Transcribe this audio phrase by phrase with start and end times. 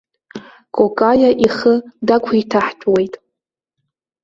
[0.75, 1.73] Кокаиа ихы
[2.07, 3.13] дақәиҭаҳтәуеит.